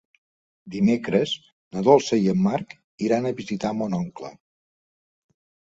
[0.75, 1.33] Dimecres
[1.77, 2.75] na Dolça i en Marc
[3.09, 4.35] iran a visitar mon oncle.